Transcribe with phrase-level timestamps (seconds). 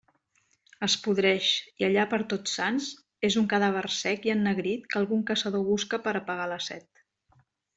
[0.85, 1.49] Es podreix,
[1.81, 2.87] i allà per Tots Sants
[3.29, 6.89] és un cadàver sec i ennegrit que algun caçador busca per a apagar la set.